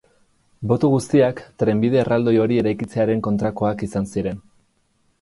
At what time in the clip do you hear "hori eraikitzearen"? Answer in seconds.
2.47-3.25